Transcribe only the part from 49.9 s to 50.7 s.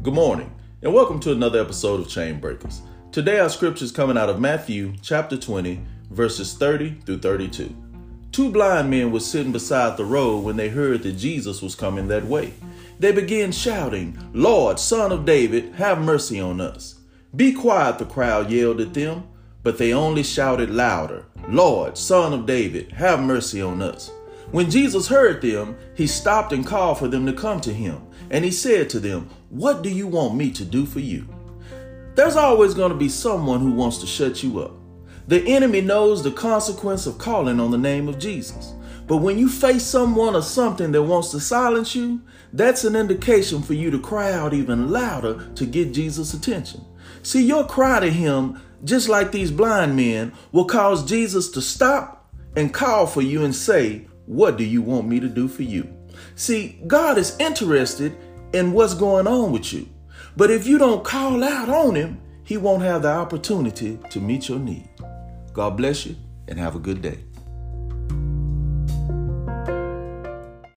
men, will